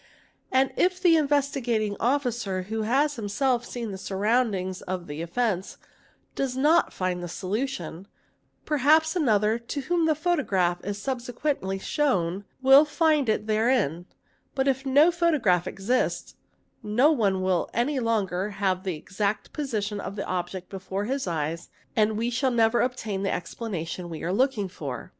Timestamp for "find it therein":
12.83-14.07